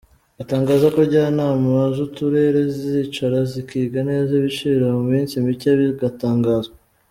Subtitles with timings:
[0.41, 6.75] Atangaza ko njyanama z’Uturere zizicara zikiga neza ibiciro mu minsi mike bigatangazwa.